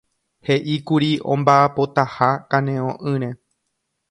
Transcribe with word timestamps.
He'íkuri 0.47 1.09
omba'apótaha 1.33 2.31
kane'õ'ỹre. 2.55 3.31